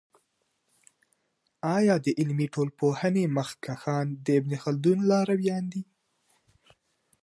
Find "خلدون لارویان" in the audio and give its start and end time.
4.63-5.63